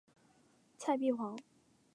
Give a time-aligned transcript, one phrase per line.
[0.79, 1.37] 蔡璧煌。